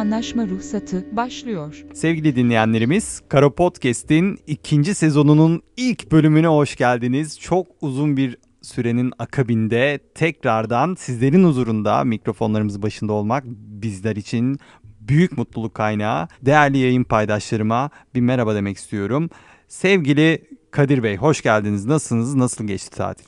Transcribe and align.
Anlaşma 0.00 0.46
Ruhsatı 0.46 1.16
başlıyor. 1.16 1.84
Sevgili 1.94 2.36
dinleyenlerimiz, 2.36 3.22
Kara 3.28 3.54
Podcast'in 3.54 4.38
ikinci 4.46 4.94
sezonunun 4.94 5.62
ilk 5.76 6.12
bölümüne 6.12 6.46
hoş 6.46 6.76
geldiniz. 6.76 7.40
Çok 7.40 7.66
uzun 7.80 8.16
bir 8.16 8.36
sürenin 8.62 9.12
akabinde 9.18 9.98
tekrardan 10.14 10.94
sizlerin 10.94 11.44
huzurunda 11.44 12.04
mikrofonlarımız 12.04 12.82
başında 12.82 13.12
olmak 13.12 13.44
bizler 13.82 14.16
için 14.16 14.58
büyük 15.00 15.38
mutluluk 15.38 15.74
kaynağı. 15.74 16.28
Değerli 16.42 16.78
yayın 16.78 17.04
paydaşlarıma 17.04 17.90
bir 18.14 18.20
merhaba 18.20 18.54
demek 18.54 18.76
istiyorum. 18.76 19.30
Sevgili 19.68 20.44
Kadir 20.70 21.02
Bey 21.02 21.16
hoş 21.16 21.42
geldiniz. 21.42 21.86
Nasılsınız? 21.86 22.34
Nasıl 22.34 22.66
geçti 22.66 22.96
tatil? 22.96 23.26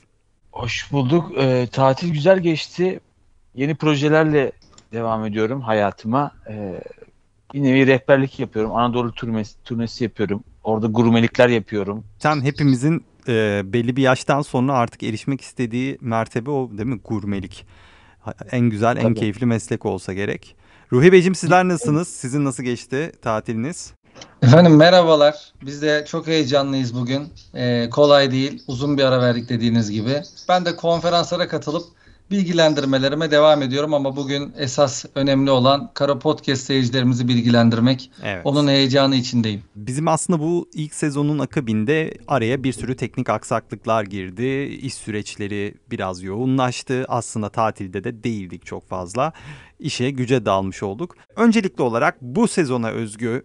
Hoş 0.52 0.92
bulduk. 0.92 1.32
Ee, 1.38 1.68
tatil 1.72 2.12
güzel 2.12 2.38
geçti. 2.38 3.00
Yeni 3.54 3.74
projelerle 3.74 4.52
devam 4.92 5.24
ediyorum 5.26 5.60
hayatıma. 5.60 6.30
Ee, 6.48 6.80
bir 7.54 7.62
nevi 7.62 7.86
rehberlik 7.86 8.40
yapıyorum. 8.40 8.76
Anadolu 8.76 9.12
turnesi, 9.12 9.62
turnesi 9.64 10.04
yapıyorum. 10.04 10.44
Orada 10.64 10.86
gurmelikler 10.86 11.48
yapıyorum. 11.48 12.04
Sen 12.18 12.40
hepimizin 12.40 13.04
e, 13.28 13.62
belli 13.64 13.96
bir 13.96 14.02
yaştan 14.02 14.42
sonra 14.42 14.72
artık 14.72 15.02
erişmek 15.02 15.40
istediği 15.40 15.98
mertebe 16.00 16.50
o 16.50 16.70
değil 16.70 16.88
mi? 16.88 17.00
Gurmelik. 17.04 17.66
En 18.50 18.70
güzel, 18.70 18.96
en 18.96 19.02
Tabii. 19.02 19.14
keyifli 19.14 19.46
meslek 19.46 19.86
olsa 19.86 20.12
gerek. 20.12 20.56
Ruhi 20.92 21.12
Beyciğim 21.12 21.34
sizler 21.34 21.68
nasılsınız? 21.68 22.08
Sizin 22.08 22.44
nasıl 22.44 22.62
geçti 22.62 23.12
tatiliniz? 23.22 23.94
Efendim 24.42 24.76
merhabalar. 24.76 25.52
Biz 25.62 25.82
de 25.82 26.04
çok 26.08 26.26
heyecanlıyız 26.26 26.94
bugün. 26.94 27.28
Ee, 27.54 27.90
kolay 27.90 28.30
değil. 28.30 28.62
Uzun 28.66 28.98
bir 28.98 29.04
ara 29.04 29.20
verdik 29.20 29.48
dediğiniz 29.48 29.90
gibi. 29.90 30.22
Ben 30.48 30.64
de 30.64 30.76
konferanslara 30.76 31.48
katılıp 31.48 31.84
bilgilendirmelerime 32.32 33.30
devam 33.30 33.62
ediyorum 33.62 33.94
ama 33.94 34.16
bugün 34.16 34.52
esas 34.58 35.04
önemli 35.14 35.50
olan 35.50 35.90
Kara 35.94 36.18
Podcast 36.18 36.62
seyircilerimizi 36.62 37.28
bilgilendirmek. 37.28 38.10
Evet. 38.22 38.46
Onun 38.46 38.68
heyecanı 38.68 39.16
içindeyim. 39.16 39.62
Bizim 39.76 40.08
aslında 40.08 40.40
bu 40.40 40.68
ilk 40.74 40.94
sezonun 40.94 41.38
akabinde 41.38 42.14
araya 42.28 42.64
bir 42.64 42.72
sürü 42.72 42.96
teknik 42.96 43.28
aksaklıklar 43.28 44.04
girdi. 44.04 44.78
İş 44.82 44.94
süreçleri 44.94 45.74
biraz 45.90 46.22
yoğunlaştı. 46.22 47.04
Aslında 47.08 47.48
tatilde 47.48 48.04
de 48.04 48.24
değildik 48.24 48.66
çok 48.66 48.88
fazla. 48.88 49.32
İşe 49.80 50.10
güce 50.10 50.46
dalmış 50.46 50.82
olduk. 50.82 51.16
Öncelikli 51.36 51.82
olarak 51.82 52.22
bu 52.22 52.48
sezona 52.48 52.88
özgü 52.88 53.44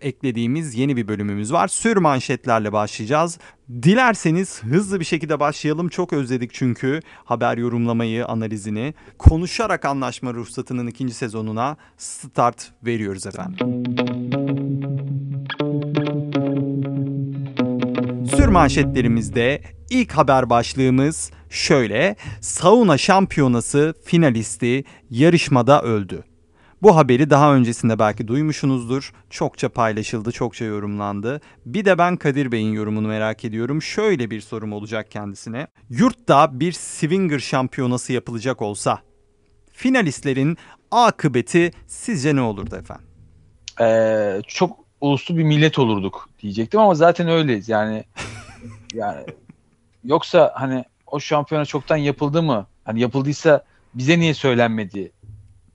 eklediğimiz 0.00 0.74
yeni 0.74 0.96
bir 0.96 1.08
bölümümüz 1.08 1.52
var. 1.52 1.68
Sür 1.68 1.96
manşetlerle 1.96 2.72
başlayacağız. 2.72 3.38
Dilerseniz 3.82 4.62
hızlı 4.62 5.00
bir 5.00 5.04
şekilde 5.04 5.40
başlayalım. 5.40 5.88
Çok 5.88 6.12
özledik 6.12 6.50
çünkü 6.54 7.00
haber 7.24 7.58
yorumlamayı, 7.58 8.26
analizini. 8.26 8.94
Konuşarak 9.18 9.84
anlaşma 9.84 10.34
ruhsatının 10.34 10.86
ikinci 10.86 11.14
sezonuna 11.14 11.76
start 11.96 12.72
veriyoruz 12.86 13.26
efendim. 13.26 13.82
Sür 18.36 18.48
manşetlerimizde 18.48 19.62
ilk 19.90 20.12
haber 20.12 20.50
başlığımız 20.50 21.30
şöyle. 21.50 22.16
Sauna 22.40 22.98
şampiyonası 22.98 23.94
finalisti 24.04 24.84
yarışmada 25.10 25.82
öldü. 25.82 26.24
Bu 26.82 26.96
haberi 26.96 27.30
daha 27.30 27.54
öncesinde 27.54 27.98
belki 27.98 28.28
duymuşsunuzdur. 28.28 29.12
Çokça 29.30 29.68
paylaşıldı, 29.68 30.32
çokça 30.32 30.64
yorumlandı. 30.64 31.40
Bir 31.66 31.84
de 31.84 31.98
ben 31.98 32.16
Kadir 32.16 32.52
Bey'in 32.52 32.72
yorumunu 32.72 33.08
merak 33.08 33.44
ediyorum. 33.44 33.82
Şöyle 33.82 34.30
bir 34.30 34.40
sorum 34.40 34.72
olacak 34.72 35.10
kendisine. 35.10 35.66
Yurtta 35.90 36.60
bir 36.60 36.72
swinger 36.72 37.38
şampiyonası 37.38 38.12
yapılacak 38.12 38.62
olsa 38.62 38.98
finalistlerin 39.72 40.56
akıbeti 40.90 41.70
sizce 41.86 42.36
ne 42.36 42.40
olurdu 42.40 42.76
efendim? 42.76 43.06
Ee, 43.80 44.42
çok 44.46 44.78
uluslu 45.00 45.36
bir 45.38 45.44
millet 45.44 45.78
olurduk 45.78 46.28
diyecektim 46.42 46.80
ama 46.80 46.94
zaten 46.94 47.28
öyleyiz. 47.28 47.68
Yani 47.68 48.04
yani 48.94 49.26
yoksa 50.04 50.52
hani 50.54 50.84
o 51.06 51.20
şampiyona 51.20 51.64
çoktan 51.64 51.96
yapıldı 51.96 52.42
mı? 52.42 52.66
Hani 52.84 53.00
yapıldıysa 53.00 53.64
bize 53.94 54.18
niye 54.18 54.34
söylenmedi? 54.34 55.12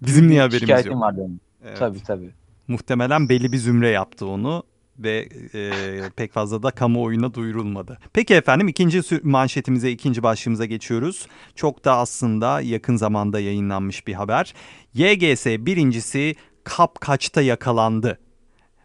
Bizim 0.01 0.27
niye 0.27 0.41
haberimiz 0.41 0.59
şikayetim 0.59 0.91
yok? 0.91 1.01
var 1.01 1.17
benim. 1.17 1.39
Evet. 1.65 1.77
Tabii 1.77 2.03
tabii. 2.03 2.31
Muhtemelen 2.67 3.29
belli 3.29 3.51
bir 3.51 3.57
zümre 3.57 3.89
yaptı 3.89 4.25
onu 4.25 4.63
ve 4.99 5.29
e, 5.53 5.71
pek 6.15 6.33
fazla 6.33 6.63
da 6.63 6.71
kamuoyuna 6.71 7.33
duyurulmadı. 7.33 7.97
Peki 8.13 8.33
efendim 8.33 8.67
ikinci 8.67 9.01
manşetimize, 9.23 9.91
ikinci 9.91 10.23
başlığımıza 10.23 10.65
geçiyoruz. 10.65 11.27
Çok 11.55 11.85
da 11.85 11.97
aslında 11.97 12.61
yakın 12.61 12.95
zamanda 12.95 13.39
yayınlanmış 13.39 14.07
bir 14.07 14.13
haber. 14.13 14.53
YGS 14.93 15.45
birincisi 15.45 16.35
kap 16.63 17.01
kaçta 17.01 17.41
yakalandı? 17.41 18.19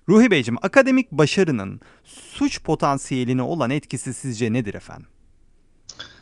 Ruhi 0.08 0.30
Beyciğim 0.30 0.58
akademik 0.62 1.12
başarının 1.12 1.80
suç 2.04 2.62
potansiyeline 2.62 3.42
olan 3.42 3.70
etkisi 3.70 4.14
sizce 4.14 4.52
nedir 4.52 4.74
efendim? 4.74 5.06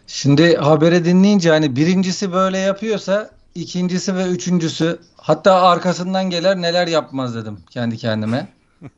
Şimdi 0.07 0.57
haberi 0.57 1.05
dinleyince 1.05 1.51
hani 1.51 1.77
birincisi 1.77 2.33
böyle 2.33 2.59
yapıyorsa 2.59 3.31
ikincisi 3.55 4.15
ve 4.15 4.27
üçüncüsü 4.27 4.99
hatta 5.17 5.55
arkasından 5.63 6.31
gelir 6.31 6.57
neler 6.57 6.87
yapmaz 6.87 7.35
dedim 7.35 7.59
kendi 7.71 7.97
kendime. 7.97 8.49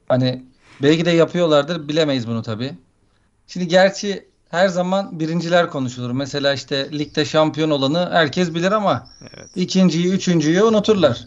Hani 0.08 0.44
belki 0.82 1.04
de 1.04 1.10
yapıyorlardır 1.10 1.88
bilemeyiz 1.88 2.28
bunu 2.28 2.42
tabii. 2.42 2.74
Şimdi 3.46 3.68
gerçi 3.68 4.28
her 4.48 4.68
zaman 4.68 5.20
birinciler 5.20 5.70
konuşulur. 5.70 6.10
Mesela 6.10 6.52
işte 6.54 6.98
ligde 6.98 7.24
şampiyon 7.24 7.70
olanı 7.70 8.08
herkes 8.12 8.54
bilir 8.54 8.72
ama 8.72 9.08
Evet. 9.20 9.50
ikinciyi, 9.54 10.08
üçüncüyü 10.08 10.62
unuturlar. 10.62 11.26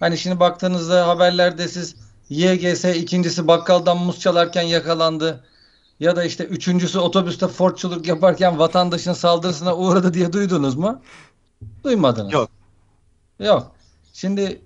Hani 0.00 0.18
şimdi 0.18 0.40
baktığınızda 0.40 1.08
haberlerde 1.08 1.68
siz 1.68 1.94
YGS 2.30 2.84
ikincisi 2.84 3.48
bakkaldan 3.48 3.96
muz 3.98 4.20
çalarken 4.20 4.62
yakalandı. 4.62 5.44
Ya 6.00 6.16
da 6.16 6.24
işte 6.24 6.44
üçüncüsü 6.44 6.98
otobüste 6.98 7.48
fortçuluk 7.48 8.06
yaparken 8.08 8.58
vatandaşın 8.58 9.12
saldırısına 9.12 9.76
uğradı 9.76 10.14
diye 10.14 10.32
duydunuz 10.32 10.76
mu? 10.76 11.02
Duymadınız. 11.84 12.32
Yok. 12.32 12.50
Yok. 13.38 13.72
Şimdi 14.12 14.60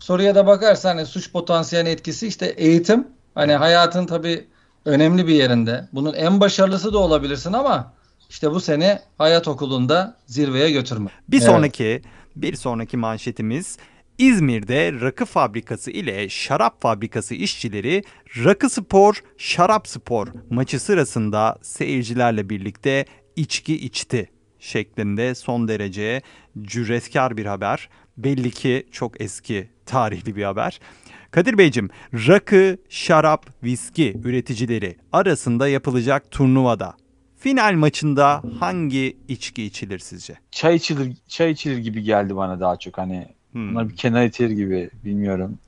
soruya 0.00 0.34
da 0.34 0.46
bakarsan 0.46 0.96
hani 0.96 1.06
suç 1.06 1.32
potansiyel 1.32 1.86
etkisi 1.86 2.26
işte 2.26 2.46
eğitim. 2.46 3.06
Hani 3.34 3.52
hayatın 3.52 4.06
tabii 4.06 4.46
önemli 4.84 5.26
bir 5.26 5.34
yerinde. 5.34 5.88
Bunun 5.92 6.14
en 6.14 6.40
başarılısı 6.40 6.92
da 6.92 6.98
olabilirsin 6.98 7.52
ama 7.52 7.92
işte 8.30 8.50
bu 8.50 8.60
seni 8.60 8.98
hayat 9.18 9.48
okulunda 9.48 10.16
zirveye 10.26 10.70
götürme. 10.70 11.10
Bir 11.28 11.36
Evet. 11.36 11.46
sonraki 11.46 12.02
bir 12.36 12.56
sonraki 12.56 12.96
manşetimiz 12.96 13.78
İzmir'de 14.18 14.92
rakı 15.00 15.24
fabrikası 15.24 15.90
ile 15.90 16.28
şarap 16.28 16.82
fabrikası 16.82 17.34
işçileri 17.34 18.04
Rakı 18.44 18.70
Spor 18.70 19.22
Şarap 19.38 19.88
Spor 19.88 20.28
maçı 20.50 20.80
sırasında 20.80 21.58
seyircilerle 21.62 22.48
birlikte 22.48 23.04
içki 23.36 23.86
içti 23.86 24.30
şeklinde 24.58 25.34
son 25.34 25.68
derece 25.68 26.22
cüretkar 26.62 27.36
bir 27.36 27.46
haber. 27.46 27.88
Belli 28.16 28.50
ki 28.50 28.86
çok 28.92 29.20
eski 29.20 29.68
tarihli 29.86 30.36
bir 30.36 30.44
haber. 30.44 30.80
Kadir 31.30 31.58
Beyciğim, 31.58 31.90
rakı, 32.12 32.76
şarap, 32.88 33.46
viski 33.64 34.20
üreticileri 34.24 34.96
arasında 35.12 35.68
yapılacak 35.68 36.30
turnuvada 36.30 36.94
final 37.38 37.74
maçında 37.74 38.42
hangi 38.60 39.16
içki 39.28 39.64
içilir 39.64 39.98
sizce? 39.98 40.34
Çay 40.50 40.76
içilir, 40.76 41.16
çay 41.28 41.50
içilir 41.50 41.78
gibi 41.78 42.02
geldi 42.02 42.36
bana 42.36 42.60
daha 42.60 42.76
çok 42.76 42.98
hani. 42.98 43.28
Hmm. 43.52 43.70
Bunlar 43.70 43.88
bir 43.88 43.96
kenar 43.96 44.26
itilir 44.26 44.50
gibi 44.50 44.90
bilmiyorum. 45.04 45.58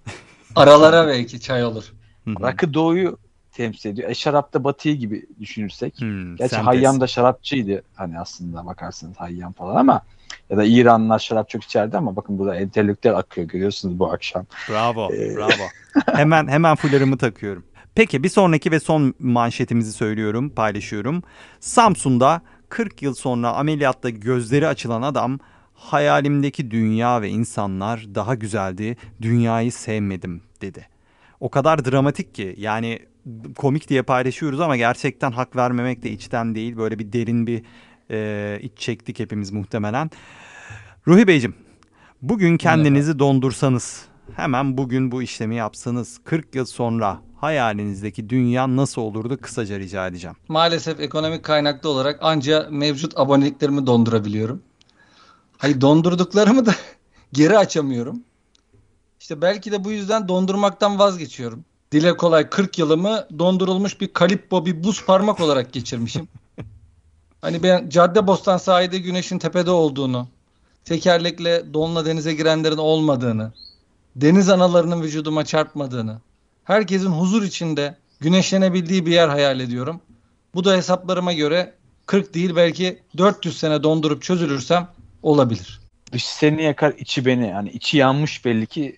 Aralara 0.56 1.06
belki 1.06 1.40
çay 1.40 1.64
olur. 1.64 1.92
Rakı 2.26 2.74
doğuyu 2.74 3.18
temsil 3.54 3.90
ediyor. 3.90 4.10
E 4.10 4.14
şarap 4.14 4.54
da 4.54 4.64
batıyı 4.64 4.96
gibi 4.96 5.26
düşünürsek. 5.40 6.00
Hmm, 6.00 6.36
Gerçi 6.36 6.50
sentez. 6.50 6.66
Hayyam 6.66 7.00
da 7.00 7.06
şarapçıydı 7.06 7.82
hani 7.94 8.18
aslında 8.18 8.66
bakarsanız 8.66 9.16
Hayyam 9.16 9.52
falan 9.52 9.76
ama 9.76 10.02
ya 10.50 10.56
da 10.56 10.64
İranlılar 10.64 11.18
şarap 11.18 11.48
çok 11.48 11.64
içerdi 11.64 11.96
ama 11.96 12.16
bakın 12.16 12.38
burada 12.38 12.56
entelektüel 12.56 13.16
akıyor 13.16 13.48
görüyorsunuz 13.48 13.98
bu 13.98 14.12
akşam. 14.12 14.46
Bravo, 14.70 15.12
Ee, 15.14 15.36
bravo. 15.36 15.50
hemen 16.16 16.48
hemen 16.48 16.76
fularımı 16.76 17.18
takıyorum. 17.18 17.64
Peki 17.94 18.22
bir 18.22 18.28
sonraki 18.28 18.70
ve 18.70 18.80
son 18.80 19.14
manşetimizi 19.18 19.92
söylüyorum, 19.92 20.50
paylaşıyorum. 20.50 21.22
Samsun'da 21.60 22.42
40 22.68 23.02
yıl 23.02 23.14
sonra 23.14 23.52
ameliyatta 23.52 24.10
gözleri 24.10 24.68
açılan 24.68 25.02
adam 25.02 25.38
hayalimdeki 25.74 26.70
dünya 26.70 27.22
ve 27.22 27.28
insanlar 27.28 28.04
daha 28.14 28.34
güzeldi, 28.34 28.96
dünyayı 29.22 29.72
sevmedim 29.72 30.42
dedi. 30.60 30.88
O 31.40 31.48
kadar 31.50 31.84
dramatik 31.84 32.34
ki 32.34 32.54
yani 32.58 32.98
komik 33.56 33.88
diye 33.88 34.02
paylaşıyoruz 34.02 34.60
ama 34.60 34.76
gerçekten 34.76 35.32
hak 35.32 35.56
vermemek 35.56 36.02
de 36.02 36.10
içten 36.10 36.54
değil. 36.54 36.76
Böyle 36.76 36.98
bir 36.98 37.12
derin 37.12 37.46
bir 37.46 37.62
e, 38.10 38.58
iç 38.62 38.72
çektik 38.78 39.18
hepimiz 39.18 39.50
muhtemelen. 39.50 40.10
Ruhi 41.06 41.28
Beyciğim, 41.28 41.54
bugün 42.22 42.56
kendinizi 42.56 43.18
dondursanız, 43.18 44.04
hemen 44.36 44.78
bugün 44.78 45.10
bu 45.10 45.22
işlemi 45.22 45.56
yapsanız 45.56 46.20
40 46.24 46.54
yıl 46.54 46.64
sonra 46.64 47.20
hayalinizdeki 47.40 48.28
dünya 48.30 48.76
nasıl 48.76 49.02
olurdu 49.02 49.38
kısaca 49.40 49.78
rica 49.78 50.06
edeceğim. 50.06 50.36
Maalesef 50.48 51.00
ekonomik 51.00 51.42
kaynaklı 51.42 51.88
olarak 51.88 52.18
anca 52.22 52.68
mevcut 52.70 53.18
aboneliklerimi 53.18 53.86
dondurabiliyorum. 53.86 54.62
Hayır 55.58 55.80
dondurduklarımı 55.80 56.66
da 56.66 56.74
geri 57.32 57.58
açamıyorum. 57.58 58.22
İşte 59.20 59.42
belki 59.42 59.72
de 59.72 59.84
bu 59.84 59.92
yüzden 59.92 60.28
dondurmaktan 60.28 60.98
vazgeçiyorum. 60.98 61.64
Dile 61.94 62.16
kolay 62.16 62.50
40 62.50 62.78
yılımı 62.78 63.26
dondurulmuş 63.38 64.00
bir 64.00 64.08
kalippo 64.08 64.66
bir 64.66 64.84
buz 64.84 65.04
parmak 65.04 65.40
olarak 65.40 65.72
geçirmişim. 65.72 66.28
hani 67.40 67.62
ben 67.62 67.88
Caddebostan 67.88 68.56
sahilde 68.56 68.98
güneşin 68.98 69.38
tepede 69.38 69.70
olduğunu, 69.70 70.28
tekerlekle 70.84 71.74
donla 71.74 72.06
denize 72.06 72.34
girenlerin 72.34 72.76
olmadığını, 72.76 73.52
deniz 74.16 74.48
analarının 74.48 75.02
vücuduma 75.02 75.44
çarpmadığını, 75.44 76.20
herkesin 76.64 77.10
huzur 77.10 77.42
içinde 77.42 77.96
güneşlenebildiği 78.20 79.06
bir 79.06 79.12
yer 79.12 79.28
hayal 79.28 79.60
ediyorum. 79.60 80.00
Bu 80.54 80.64
da 80.64 80.76
hesaplarıma 80.76 81.32
göre 81.32 81.74
40 82.06 82.34
değil 82.34 82.56
belki 82.56 82.98
400 83.18 83.58
sene 83.58 83.82
dondurup 83.82 84.22
çözülürsem 84.22 84.88
olabilir. 85.22 85.80
Dış 86.12 86.24
seni 86.24 86.62
yakar 86.62 86.94
içi 86.98 87.26
beni. 87.26 87.48
Yani 87.48 87.70
içi 87.70 87.96
yanmış 87.96 88.44
belli 88.44 88.66
ki 88.66 88.96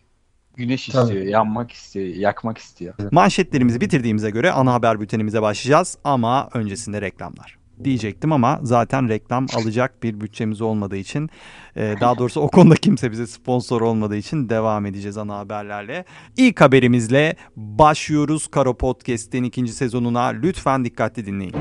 güneş 0.56 0.86
Tabii. 0.86 1.02
istiyor, 1.02 1.24
yanmak 1.24 1.72
istiyor, 1.72 2.06
yakmak 2.06 2.58
istiyor. 2.58 2.94
Manşetlerimizi 3.10 3.80
bitirdiğimize 3.80 4.30
göre 4.30 4.52
ana 4.52 4.72
haber 4.72 5.00
bültenimize 5.00 5.42
başlayacağız 5.42 5.98
ama 6.04 6.48
öncesinde 6.54 7.00
reklamlar. 7.00 7.58
Diyecektim 7.84 8.32
ama 8.32 8.60
zaten 8.62 9.08
reklam 9.08 9.46
alacak 9.54 10.02
bir 10.02 10.20
bütçemiz 10.20 10.60
olmadığı 10.60 10.96
için 10.96 11.30
e, 11.76 11.94
daha 12.00 12.18
doğrusu 12.18 12.40
o 12.40 12.48
konuda 12.48 12.74
kimse 12.74 13.10
bize 13.10 13.26
sponsor 13.26 13.80
olmadığı 13.80 14.16
için 14.16 14.48
devam 14.48 14.86
edeceğiz 14.86 15.18
ana 15.18 15.38
haberlerle. 15.38 16.04
İlk 16.36 16.60
haberimizle 16.60 17.36
başlıyoruz 17.56 18.48
Karo 18.48 18.76
Podcast'in 18.76 19.44
ikinci 19.44 19.72
sezonuna. 19.72 20.26
Lütfen 20.26 20.84
dikkatli 20.84 21.26
dinleyin. 21.26 21.54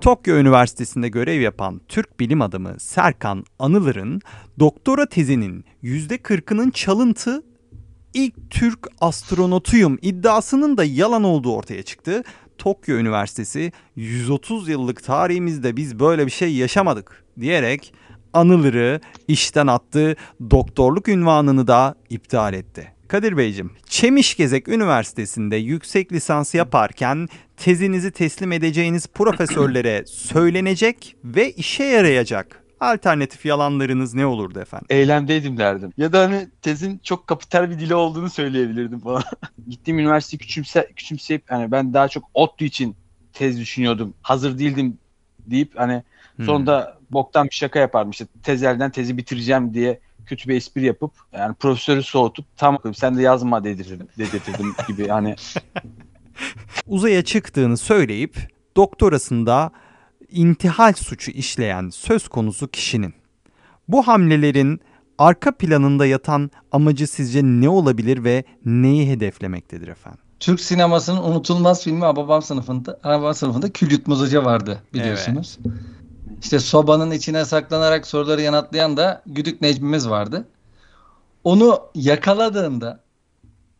Tokyo 0.00 0.36
Üniversitesi'nde 0.36 1.08
görev 1.08 1.40
yapan 1.40 1.80
Türk 1.88 2.20
bilim 2.20 2.42
adamı 2.42 2.80
Serkan 2.80 3.44
Anılır'ın 3.58 4.20
doktora 4.58 5.06
tezinin 5.06 5.64
%40'ının 5.82 6.70
çalıntı 6.70 7.42
ilk 8.14 8.50
Türk 8.50 8.88
astronotuyum 9.00 9.98
iddiasının 10.02 10.76
da 10.76 10.84
yalan 10.84 11.24
olduğu 11.24 11.54
ortaya 11.54 11.82
çıktı. 11.82 12.22
Tokyo 12.58 12.96
Üniversitesi 12.96 13.72
130 13.96 14.68
yıllık 14.68 15.04
tarihimizde 15.04 15.76
biz 15.76 15.98
böyle 15.98 16.26
bir 16.26 16.30
şey 16.30 16.54
yaşamadık 16.54 17.24
diyerek 17.40 17.94
Anılır'ı 18.32 19.00
işten 19.28 19.66
attı. 19.66 20.16
Doktorluk 20.50 21.08
ünvanını 21.08 21.66
da 21.66 21.94
iptal 22.10 22.54
etti. 22.54 22.92
Kadir 23.08 23.36
Beyciğim, 23.36 23.70
Çemişgezek 23.86 24.68
Üniversitesi'nde 24.68 25.56
yüksek 25.56 26.12
lisans 26.12 26.54
yaparken 26.54 27.28
tezinizi 27.56 28.10
teslim 28.10 28.52
edeceğiniz 28.52 29.06
profesörlere 29.06 30.04
söylenecek 30.06 31.16
ve 31.24 31.52
işe 31.52 31.84
yarayacak 31.84 32.59
alternatif 32.80 33.46
yalanlarınız 33.46 34.14
ne 34.14 34.26
olurdu 34.26 34.60
efendim? 34.60 34.86
Eylemdeydim 34.90 35.58
derdim. 35.58 35.92
Ya 35.96 36.12
da 36.12 36.20
hani 36.20 36.48
tezin 36.62 37.00
çok 37.02 37.26
kapital 37.26 37.70
bir 37.70 37.78
dili 37.78 37.94
olduğunu 37.94 38.30
söyleyebilirdim 38.30 39.00
falan. 39.00 39.22
Gittiğim 39.68 39.98
üniversiteyi 39.98 40.38
küçümse, 40.38 40.90
küçümseyip 40.96 41.42
hani 41.50 41.70
ben 41.70 41.94
daha 41.94 42.08
çok 42.08 42.24
ODTÜ 42.34 42.64
için 42.64 42.96
tez 43.32 43.60
düşünüyordum. 43.60 44.14
Hazır 44.22 44.58
değildim 44.58 44.98
deyip 45.46 45.72
hani 45.78 46.02
Hmm. 46.36 46.46
sonunda 46.46 46.98
boktan 47.10 47.46
bir 47.46 47.54
şaka 47.54 47.78
yapardım. 47.78 48.10
İşte 48.10 48.26
tezelden 48.42 48.90
tezi 48.90 49.16
bitireceğim 49.16 49.74
diye 49.74 50.00
kötü 50.26 50.48
bir 50.48 50.56
espri 50.56 50.84
yapıp 50.84 51.12
yani 51.32 51.54
profesörü 51.54 52.02
soğutup 52.02 52.56
tam 52.56 52.78
sen 52.94 53.18
de 53.18 53.22
yazma 53.22 53.64
dedirdim, 53.64 54.08
dedirtirdim 54.18 54.74
gibi 54.88 55.08
hani 55.08 55.36
uzaya 56.86 57.24
çıktığını 57.24 57.76
söyleyip 57.76 58.36
doktorasında 58.76 59.70
intihal 60.32 60.92
suçu 60.92 61.30
işleyen 61.30 61.90
söz 61.90 62.28
konusu 62.28 62.68
kişinin 62.68 63.14
bu 63.88 64.02
hamlelerin 64.06 64.80
arka 65.18 65.52
planında 65.56 66.06
yatan 66.06 66.50
amacı 66.72 67.06
sizce 67.06 67.42
ne 67.42 67.68
olabilir 67.68 68.24
ve 68.24 68.44
neyi 68.64 69.10
hedeflemektedir 69.10 69.88
efendim? 69.88 70.20
Türk 70.40 70.60
sinemasının 70.60 71.22
unutulmaz 71.22 71.84
filmi 71.84 72.04
Hababam 72.04 72.42
sınıfında, 72.42 72.98
Hababam 73.02 73.34
sınıfında 73.34 73.72
Kül 73.72 73.90
Yutmaz 73.90 74.18
Hoca 74.18 74.44
vardı 74.44 74.82
biliyorsunuz. 74.94 75.58
İşte 76.42 76.58
sobanın 76.58 77.10
içine 77.10 77.44
saklanarak 77.44 78.06
soruları 78.06 78.42
yanıtlayan 78.42 78.96
da 78.96 79.22
Güdük 79.26 79.60
Necmi'miz 79.60 80.08
vardı. 80.08 80.48
Onu 81.44 81.80
yakaladığında 81.94 83.00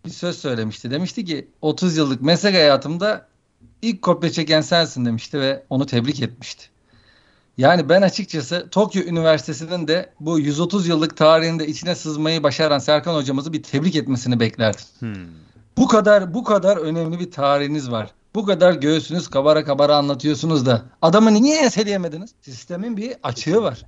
bir 0.05 0.11
söz 0.11 0.39
söylemişti. 0.39 0.91
Demişti 0.91 1.25
ki 1.25 1.49
30 1.63 1.97
yıllık 1.97 2.23
meslek 2.23 2.55
hayatımda 2.55 3.27
ilk 3.83 4.03
kopya 4.03 4.33
çeken 4.33 4.61
sensin 4.61 5.05
demişti 5.05 5.41
ve 5.41 5.65
onu 5.71 5.87
tebrik 5.87 6.23
etmişti. 6.23 6.65
Yani 7.59 7.89
ben 7.89 8.03
açıkçası 8.03 8.69
Tokyo 8.71 9.03
Üniversitesi'nin 9.03 9.89
de 9.89 10.13
bu 10.21 10.39
130 10.39 10.89
yıllık 10.89 11.17
tarihinde 11.17 11.67
içine 11.67 11.95
sızmayı 11.95 12.43
başaran 12.43 12.79
Serkan 12.79 13.15
hocamızı 13.15 13.53
bir 13.53 13.63
tebrik 13.63 13.97
etmesini 13.97 14.41
beklerdim. 14.41 14.85
Hmm. 14.99 15.27
Bu 15.77 15.89
kadar 15.89 16.35
bu 16.35 16.45
kadar 16.45 16.77
önemli 16.77 17.21
bir 17.21 17.31
tarihiniz 17.31 17.91
var. 17.91 18.11
Bu 18.35 18.47
kadar 18.47 18.75
göğsünüz 18.75 19.29
kabara 19.29 19.65
kabara 19.65 19.97
anlatıyorsunuz 19.97 20.67
da 20.67 20.83
adamı 21.03 21.35
niye 21.35 21.63
enseleyemediniz? 21.63 22.31
Sistemin 22.41 22.97
bir 22.97 23.13
açığı 23.23 23.63
var. 23.63 23.87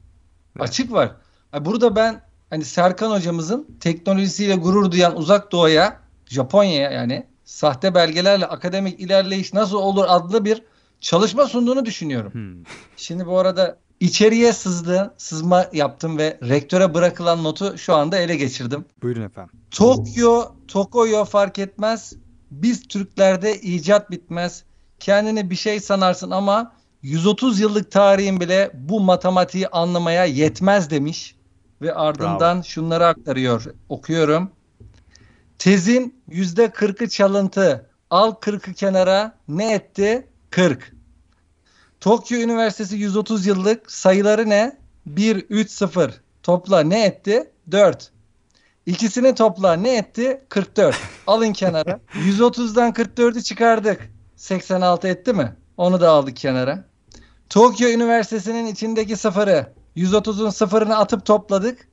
Açık 0.58 0.92
var. 0.92 1.12
Burada 1.60 1.96
ben 1.96 2.20
hani 2.50 2.64
Serkan 2.64 3.10
hocamızın 3.10 3.66
teknolojisiyle 3.80 4.54
gurur 4.54 4.90
duyan 4.90 5.16
uzak 5.16 5.52
doğuya, 5.52 6.00
Japonya'ya 6.26 6.90
yani 6.90 7.26
sahte 7.52 7.94
belgelerle 7.94 8.46
akademik 8.46 9.00
ilerleyiş 9.00 9.52
nasıl 9.52 9.76
olur 9.76 10.04
adlı 10.08 10.44
bir 10.44 10.62
çalışma 11.00 11.46
sunduğunu 11.46 11.84
düşünüyorum. 11.84 12.34
Hmm. 12.34 12.64
Şimdi 12.96 13.26
bu 13.26 13.38
arada 13.38 13.78
içeriye 14.00 14.52
sızdı, 14.52 15.14
sızma 15.16 15.66
yaptım 15.72 16.18
ve 16.18 16.38
rektöre 16.48 16.94
bırakılan 16.94 17.44
notu 17.44 17.78
şu 17.78 17.94
anda 17.94 18.18
ele 18.18 18.36
geçirdim. 18.36 18.84
Buyurun 19.02 19.22
efendim. 19.22 19.54
Tokyo, 19.70 20.44
Tokoyo 20.68 21.24
fark 21.24 21.58
etmez. 21.58 22.12
Biz 22.50 22.82
Türklerde 22.88 23.60
icat 23.60 24.10
bitmez. 24.10 24.64
Kendini 25.00 25.50
bir 25.50 25.56
şey 25.56 25.80
sanarsın 25.80 26.30
ama 26.30 26.72
130 27.02 27.60
yıllık 27.60 27.90
tarihin 27.90 28.40
bile 28.40 28.70
bu 28.74 29.00
matematiği 29.00 29.68
anlamaya 29.68 30.24
yetmez 30.24 30.90
demiş. 30.90 31.36
Ve 31.82 31.94
ardından 31.94 32.62
şunları 32.62 33.06
aktarıyor. 33.06 33.64
Okuyorum. 33.88 34.50
Tezin 35.62 36.22
%40'ı 36.30 37.08
çalıntı. 37.08 37.90
Al 38.10 38.30
40'ı 38.32 38.74
kenara. 38.74 39.38
Ne 39.48 39.72
etti? 39.72 40.28
40. 40.50 40.92
Tokyo 42.00 42.38
Üniversitesi 42.38 42.96
130 42.96 43.46
yıllık 43.46 43.92
sayıları 43.92 44.50
ne? 44.50 44.78
1, 45.06 45.36
3, 45.50 45.70
0. 45.70 46.20
Topla 46.42 46.80
ne 46.80 47.04
etti? 47.04 47.50
4. 47.70 48.12
İkisini 48.86 49.34
topla 49.34 49.72
ne 49.72 49.96
etti? 49.96 50.44
44. 50.48 50.96
Alın 51.26 51.52
kenara. 51.52 52.00
130'dan 52.14 52.92
44'ü 52.92 53.42
çıkardık. 53.42 54.10
86 54.36 55.08
etti 55.08 55.32
mi? 55.32 55.56
Onu 55.76 56.00
da 56.00 56.10
aldık 56.10 56.36
kenara. 56.36 56.84
Tokyo 57.48 57.88
Üniversitesi'nin 57.88 58.66
içindeki 58.66 59.16
sıfırı 59.16 59.72
130'un 59.96 60.50
sıfırını 60.50 60.96
atıp 60.96 61.26
topladık. 61.26 61.88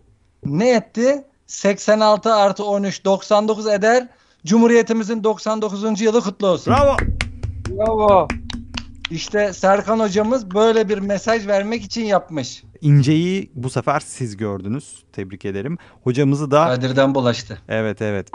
Ne 0.46 0.70
etti? 0.70 1.29
86 1.50 2.34
artı 2.34 2.64
13 2.64 3.06
99 3.06 3.68
eder. 3.68 4.08
Cumhuriyetimizin 4.46 5.24
99. 5.24 6.02
yılı 6.02 6.22
kutlu 6.22 6.48
olsun. 6.48 6.74
Bravo. 6.74 6.98
bravo. 7.70 8.28
İşte 9.12 9.54
Serkan 9.54 10.00
hocamız 10.00 10.52
böyle 10.52 10.90
bir 10.90 10.98
mesaj 10.98 11.48
vermek 11.48 11.84
için 11.84 12.06
yapmış. 12.06 12.64
İnceyi 12.82 13.52
bu 13.56 13.70
sefer 13.70 14.00
siz 14.00 14.38
gördünüz. 14.38 15.04
Tebrik 15.14 15.46
ederim. 15.46 15.78
Hocamızı 16.04 16.52
da 16.52 16.66
Kadir'den 16.66 17.16
bulaştı. 17.16 17.62
Evet 17.68 18.02
evet. 18.02 18.28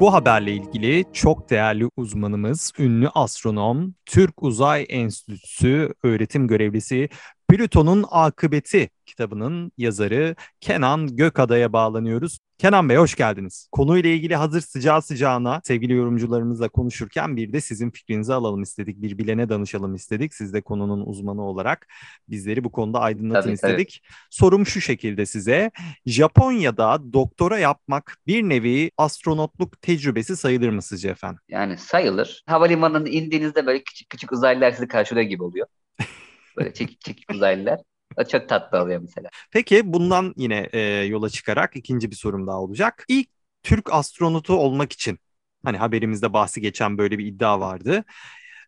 Bu 0.00 0.12
haberle 0.12 0.52
ilgili 0.52 1.04
çok 1.12 1.50
değerli 1.50 1.88
uzmanımız, 1.96 2.72
ünlü 2.78 3.08
astronom, 3.08 3.94
Türk 4.06 4.42
Uzay 4.42 4.86
Enstitüsü 4.88 5.94
öğretim 6.02 6.48
görevlisi 6.48 7.08
Plüton'un 7.48 8.04
Akıbeti 8.10 8.90
kitabının 9.06 9.72
yazarı 9.78 10.36
Kenan 10.60 11.16
Gökada'ya 11.16 11.72
bağlanıyoruz. 11.72 12.38
Kenan 12.58 12.88
Bey 12.88 12.96
hoş 12.96 13.14
geldiniz. 13.14 13.68
Konuyla 13.72 14.10
ilgili 14.10 14.36
hazır 14.36 14.60
sıcağı 14.60 15.02
sıcağına 15.02 15.60
sevgili 15.64 15.92
yorumcularımızla 15.92 16.68
konuşurken 16.68 17.36
bir 17.36 17.52
de 17.52 17.60
sizin 17.60 17.90
fikrinizi 17.90 18.34
alalım 18.34 18.62
istedik. 18.62 19.02
Bir 19.02 19.18
bilene 19.18 19.48
danışalım 19.48 19.94
istedik. 19.94 20.34
Siz 20.34 20.52
de 20.54 20.60
konunun 20.60 21.06
uzmanı 21.06 21.42
olarak 21.42 21.86
bizleri 22.28 22.64
bu 22.64 22.72
konuda 22.72 23.00
aydınlatın 23.00 23.40
Tabii, 23.40 23.56
tabii. 23.56 23.72
istedik. 23.72 24.02
Sorum 24.30 24.66
şu 24.66 24.80
şekilde 24.80 25.26
size. 25.26 25.70
Japonya'da 26.06 27.12
doktora 27.12 27.58
yapmak 27.58 28.16
bir 28.26 28.42
nevi 28.42 28.90
astronotluk 28.98 29.82
tecrübesi 29.82 30.36
sayılır 30.36 30.68
mı 30.68 30.82
sizce 30.82 31.08
efendim? 31.08 31.40
Yani 31.48 31.78
sayılır. 31.78 32.42
Havalimanına 32.46 33.08
indiğinizde 33.08 33.66
böyle 33.66 33.82
küçük 33.82 34.10
küçük 34.10 34.32
uzaylılar 34.32 34.72
sizi 34.72 34.88
karşılıyor 34.88 35.26
gibi 35.26 35.42
oluyor. 35.42 35.66
Böyle 36.56 36.74
çekik 36.74 37.00
çekik 37.00 37.30
uzaylılar. 37.30 37.80
O 38.16 38.24
çok 38.24 38.48
tatlı 38.48 38.82
oluyor 38.82 39.00
mesela. 39.00 39.28
Peki 39.52 39.92
bundan 39.92 40.34
yine 40.36 40.68
e, 40.72 40.80
yola 41.04 41.30
çıkarak 41.30 41.76
ikinci 41.76 42.10
bir 42.10 42.16
sorum 42.16 42.46
daha 42.46 42.60
olacak. 42.60 43.04
İlk 43.08 43.28
Türk 43.62 43.92
astronotu 43.92 44.54
olmak 44.54 44.92
için 44.92 45.18
hani 45.64 45.76
haberimizde 45.76 46.32
bahsi 46.32 46.60
geçen 46.60 46.98
böyle 46.98 47.18
bir 47.18 47.26
iddia 47.26 47.60
vardı. 47.60 48.04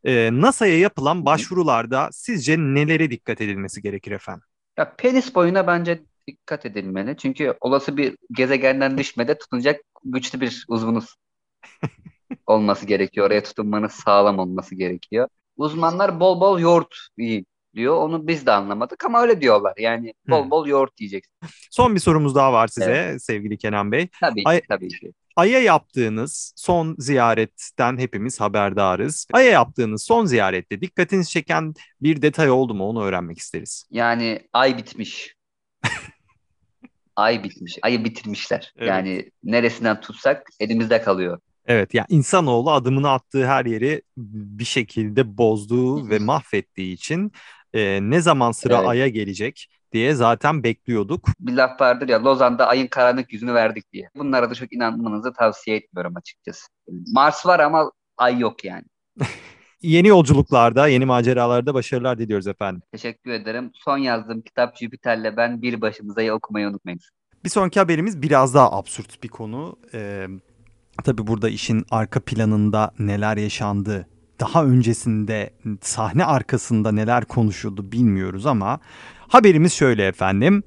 E, 0.05 0.31
NASA'ya 0.33 0.79
yapılan 0.79 1.27
başvurularda 1.27 2.09
sizce 2.13 2.59
nelere 2.59 3.11
dikkat 3.11 3.41
edilmesi 3.41 3.83
gerekir 3.83 4.13
efendim? 4.13 4.45
Ya 4.77 4.95
penis 4.97 5.35
boyuna 5.35 5.67
bence 5.67 6.03
Dikkat 6.29 6.67
edilmeli. 6.67 7.17
Çünkü 7.17 7.55
olası 7.61 7.97
bir 7.97 8.17
gezegenden 8.31 8.99
düşmede 8.99 9.39
tutunacak 9.39 9.81
güçlü 10.05 10.41
bir 10.41 10.65
uzvunuz 10.69 11.15
olması 12.47 12.87
gerekiyor. 12.87 13.27
Oraya 13.27 13.43
tutunmanız 13.43 13.93
sağlam 13.93 14.39
olması 14.39 14.75
gerekiyor. 14.75 15.29
Uzmanlar 15.57 16.21
bol 16.21 16.41
bol 16.41 16.61
yoğurt 16.61 16.95
yiyin 17.19 17.47
diyor. 17.75 17.97
Onu 17.97 18.27
biz 18.29 18.47
de 18.47 18.53
anlamadık 18.53 19.05
ama 19.05 19.23
öyle 19.23 19.41
diyorlar. 19.41 19.75
Yani 19.79 20.15
bol 20.29 20.43
Hmm. 20.43 20.51
bol 20.51 20.67
yoğurt 20.67 21.01
yiyeceksin. 21.01 21.33
Son 21.71 21.95
bir 21.95 22.01
sorumuz 22.01 22.35
daha 22.35 22.53
var 22.53 22.69
size 22.69 23.17
sevgili 23.21 23.59
Kenan 23.59 23.93
Bey. 23.93 24.09
Tabii 24.21 24.43
Ay- 24.45 24.61
tabii 24.69 24.89
ki. 24.89 25.13
Ay'a 25.37 25.59
yaptığınız 25.61 26.53
son 26.57 26.97
ziyaretten 26.99 27.99
hepimiz 27.99 28.41
haberdarız. 28.41 29.27
Ay'a 29.33 29.51
yaptığınız 29.51 30.03
son 30.03 30.25
ziyarette 30.25 30.81
dikkatinizi 30.81 31.31
çeken 31.31 31.75
bir 32.01 32.23
detay 32.23 32.51
oldu 32.51 32.75
mu 32.75 32.89
onu 32.89 33.05
öğrenmek 33.05 33.39
isteriz. 33.39 33.87
Yani 33.91 34.41
ay 34.53 34.79
bitmiş. 34.79 35.35
Ay 37.17 37.45
bitmiş. 37.45 37.79
Ayı 37.83 38.05
bitirmişler. 38.05 38.73
Evet. 38.77 38.89
Yani 38.89 39.31
neresinden 39.45 40.01
tutsak 40.01 40.47
elimizde 40.61 41.03
kalıyor. 41.03 41.41
Evet 41.67 41.95
yani 41.95 42.07
insanoğlu 42.09 42.71
adımını 42.71 43.11
attığı 43.11 43.47
her 43.47 43.65
yeri 43.67 44.03
bir 44.17 44.65
şekilde 44.65 45.39
bozduğu 45.39 46.11
ve 46.11 46.19
mahvettiği 46.19 46.93
için 46.95 47.33
e, 47.75 47.99
ne 48.03 48.21
zaman 48.21 48.53
sıra 48.53 48.77
Evet. 48.79 48.89
Ay'a 48.89 49.09
gelecek 49.09 49.69
diye 49.93 50.15
zaten 50.15 50.63
bekliyorduk. 50.63 51.29
Bir 51.41 51.53
laf 51.53 51.81
vardır 51.81 52.09
ya 52.09 52.25
Lozan'da 52.25 52.67
ayın 52.67 52.87
karanlık 52.87 53.33
yüzünü 53.33 53.55
verdik 53.55 53.93
diye. 53.93 54.11
Bunlara 54.17 54.51
da 54.51 54.55
çok 54.55 54.73
inanmanızı 54.73 55.33
tavsiye 55.33 55.77
etmiyorum 55.77 56.17
açıkçası. 56.17 56.67
Mars 57.15 57.47
var 57.47 57.61
ama 57.61 57.93
ay 58.17 58.39
yok 58.39 58.65
yani. 58.65 58.85
Yeni 59.83 60.09
yolculuklarda, 60.09 60.89
yeni 60.89 61.05
maceralarda 61.05 61.75
başarılar 61.75 62.19
diliyoruz 62.19 62.47
efendim. 62.47 62.83
Teşekkür 62.93 63.31
ederim. 63.31 63.71
Son 63.75 63.99
yazdığım 63.99 64.43
kitap 64.43 64.77
Jüpiter'le 64.77 65.37
ben 65.37 65.63
bir 65.63 65.81
başımızayı 65.81 66.33
okumayı 66.35 66.69
unutmayın. 66.69 67.01
Bir 67.45 67.51
sonraki 67.51 67.81
haberimiz 67.81 68.23
biraz 68.23 68.55
daha 68.55 68.73
absürt 68.73 69.23
bir 69.23 69.29
konu. 69.29 69.77
Ee, 69.95 70.27
tabii 71.05 71.27
burada 71.27 71.49
işin 71.49 71.85
arka 71.91 72.21
planında 72.21 72.91
neler 72.99 73.37
yaşandı, 73.37 74.09
daha 74.41 74.65
öncesinde 74.65 75.51
sahne 75.81 76.25
arkasında 76.25 76.93
neler 76.93 77.25
konuşuldu 77.25 77.93
bilmiyoruz 77.93 78.47
ama 78.47 78.81
haberimiz 79.19 79.73
şöyle 79.73 80.07
efendim. 80.07 80.63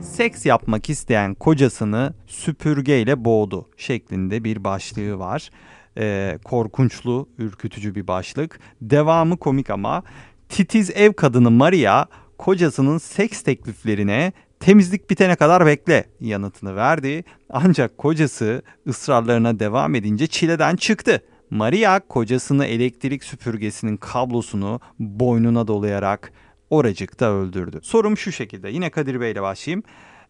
Seks 0.00 0.46
yapmak 0.46 0.90
isteyen 0.90 1.34
kocasını 1.34 2.14
süpürgeyle 2.26 3.24
boğdu 3.24 3.68
şeklinde 3.76 4.44
bir 4.44 4.64
başlığı 4.64 5.18
var. 5.18 5.50
Ee, 5.98 6.38
korkunçlu, 6.44 7.28
ürkütücü 7.38 7.94
bir 7.94 8.06
başlık. 8.06 8.60
Devamı 8.80 9.36
komik 9.36 9.70
ama 9.70 10.02
titiz 10.48 10.90
ev 10.90 11.12
kadını 11.12 11.50
Maria 11.50 12.06
kocasının 12.38 12.98
seks 12.98 13.42
tekliflerine 13.42 14.32
temizlik 14.60 15.10
bitene 15.10 15.36
kadar 15.36 15.66
bekle 15.66 16.04
yanıtını 16.20 16.76
verdi. 16.76 17.24
Ancak 17.50 17.98
kocası 17.98 18.62
ısrarlarına 18.88 19.60
devam 19.60 19.94
edince 19.94 20.26
çileden 20.26 20.76
çıktı. 20.76 21.22
Maria 21.54 22.00
kocasını 22.00 22.66
elektrik 22.66 23.24
süpürgesinin 23.24 23.96
kablosunu 23.96 24.80
boynuna 24.98 25.68
dolayarak 25.68 26.32
oracıkta 26.70 27.32
öldürdü. 27.32 27.78
Sorum 27.82 28.16
şu 28.16 28.32
şekilde 28.32 28.68
yine 28.68 28.90
Kadir 28.90 29.20
Bey 29.20 29.32
ile 29.32 29.42
başlayayım. 29.42 29.82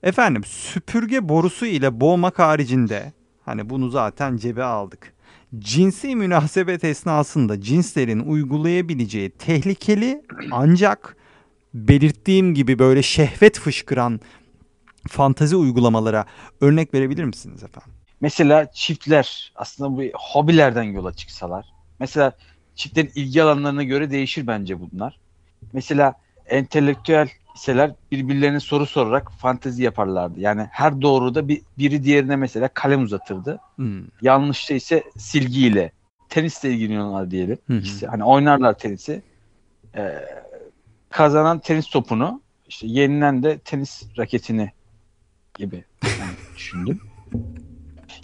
Efendim 0.02 0.44
süpürge 0.44 1.28
borusu 1.28 1.66
ile 1.66 2.00
boğmak 2.00 2.38
haricinde 2.38 3.12
hani 3.44 3.70
bunu 3.70 3.88
zaten 3.88 4.36
cebe 4.36 4.62
aldık. 4.62 5.14
Cinsi 5.58 6.16
münasebet 6.16 6.84
esnasında 6.84 7.60
cinslerin 7.60 8.20
uygulayabileceği 8.20 9.30
tehlikeli 9.30 10.22
ancak 10.50 11.16
belirttiğim 11.74 12.54
gibi 12.54 12.78
böyle 12.78 13.02
şehvet 13.02 13.58
fışkıran 13.60 14.20
fantazi 15.08 15.56
uygulamalara 15.56 16.26
örnek 16.60 16.94
verebilir 16.94 17.24
misiniz 17.24 17.62
efendim? 17.62 17.93
Mesela 18.24 18.72
çiftler 18.72 19.52
aslında 19.54 19.96
bu 19.96 20.02
hobilerden 20.14 20.82
yola 20.82 21.12
çıksalar. 21.12 21.66
Mesela 21.98 22.32
çiftlerin 22.74 23.10
ilgi 23.14 23.42
alanlarına 23.42 23.82
göre 23.82 24.10
değişir 24.10 24.46
bence 24.46 24.80
bunlar. 24.80 25.18
Mesela 25.72 26.14
entelektüel 26.46 27.28
iseler 27.54 27.92
birbirlerine 28.12 28.60
soru 28.60 28.86
sorarak 28.86 29.32
fantezi 29.32 29.82
yaparlardı. 29.82 30.40
Yani 30.40 30.68
her 30.70 31.02
doğruda 31.02 31.48
bir, 31.48 31.62
biri 31.78 32.04
diğerine 32.04 32.36
mesela 32.36 32.68
kalem 32.68 33.02
uzatırdı. 33.02 33.58
Hmm. 33.76 34.02
Yanlışta 34.22 34.74
ise 34.74 35.04
silgiyle. 35.16 35.92
Tenisle 36.28 36.70
ilgileniyorlar 36.70 37.30
diyelim. 37.30 37.58
Hı. 37.66 37.74
İkisi. 37.74 38.06
Hani 38.06 38.24
oynarlar 38.24 38.78
tenisi. 38.78 39.22
Ee, 39.96 40.24
kazanan 41.10 41.58
tenis 41.58 41.90
topunu 41.90 42.42
işte 42.68 42.86
yenilen 42.86 43.42
de 43.42 43.58
tenis 43.58 44.02
raketini 44.18 44.72
gibi 45.58 45.84
yani 46.20 46.36
düşündüm. 46.56 47.00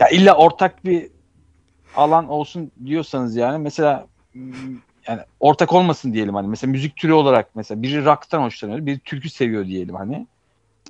Ya 0.01 0.09
illa 0.09 0.35
ortak 0.35 0.85
bir 0.85 1.11
alan 1.97 2.29
olsun 2.29 2.71
diyorsanız 2.87 3.37
yani 3.37 3.59
mesela 3.59 4.07
yani 5.07 5.21
ortak 5.41 5.73
olmasın 5.73 6.13
diyelim 6.13 6.35
hani 6.35 6.49
mesela 6.49 6.71
müzik 6.71 6.97
türü 6.97 7.13
olarak 7.13 7.57
mesela 7.57 7.83
biri 7.83 8.05
rock'tan 8.05 8.43
hoşlanıyor, 8.43 8.87
biri 8.87 8.99
türkü 8.99 9.31
seviyor 9.31 9.67
diyelim 9.67 9.95
hani. 9.95 10.27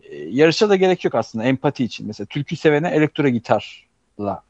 Ee, 0.02 0.16
yarışa 0.16 0.68
da 0.68 0.76
gerek 0.76 1.04
yok 1.04 1.14
aslında 1.14 1.44
empati 1.44 1.84
için. 1.84 2.06
Mesela 2.06 2.26
türkü 2.26 2.56
sevene 2.56 2.88
elektro 2.88 3.28
gitarla 3.28 4.42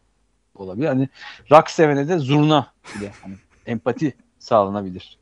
olabilir. 0.55 0.87
Hani 0.87 1.09
rock 1.51 1.71
sevene 1.71 2.09
de 2.09 2.19
zurna 2.19 2.73
ile 2.99 3.13
hani 3.23 3.35
empati 3.67 4.15
sağlanabilir. 4.39 5.19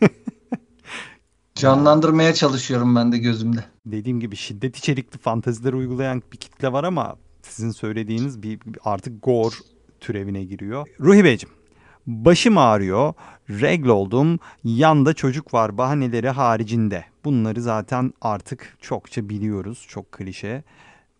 Canlandırmaya 1.54 2.34
çalışıyorum 2.34 2.96
ben 2.96 3.12
de 3.12 3.18
gözümde. 3.18 3.64
Dediğim 3.86 4.20
gibi 4.20 4.36
şiddet 4.36 4.76
içerikli 4.76 5.18
fantaziler 5.18 5.72
uygulayan 5.72 6.22
bir 6.32 6.36
kitle 6.36 6.72
var 6.72 6.84
ama 6.84 7.16
sizin 7.52 7.70
söylediğiniz 7.70 8.42
bir, 8.42 8.60
artık 8.84 9.22
gore 9.22 9.54
türevine 10.00 10.44
giriyor. 10.44 10.86
Ruhi 11.00 11.24
Beyciğim, 11.24 11.54
başım 12.06 12.58
ağrıyor, 12.58 13.14
regl 13.50 13.88
oldum, 13.88 14.38
yanda 14.64 15.14
çocuk 15.14 15.54
var 15.54 15.78
bahaneleri 15.78 16.30
haricinde. 16.30 17.04
Bunları 17.24 17.62
zaten 17.62 18.12
artık 18.20 18.76
çokça 18.80 19.28
biliyoruz, 19.28 19.86
çok 19.88 20.12
klişe. 20.12 20.64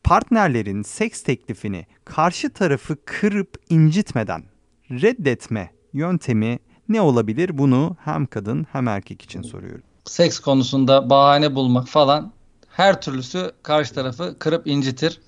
Partnerlerin 0.05 0.83
seks 0.83 1.23
teklifini 1.23 1.87
karşı 2.05 2.51
tarafı 2.51 2.97
kırıp 3.05 3.57
incitmeden 3.71 4.43
reddetme 4.91 5.71
yöntemi 5.93 6.59
ne 6.89 7.01
olabilir? 7.01 7.59
Bunu 7.59 7.97
hem 8.05 8.27
kadın 8.27 8.67
hem 8.73 8.89
erkek 8.89 9.23
için 9.23 9.43
soruyorum. 9.43 9.83
Seks 10.05 10.39
konusunda 10.39 11.11
bahane 11.11 11.55
bulmak 11.55 11.89
falan 11.89 12.33
her 12.69 13.01
türlüsü 13.01 13.53
karşı 13.63 13.95
tarafı 13.95 14.39
kırıp 14.39 14.67
incitir. 14.67 15.21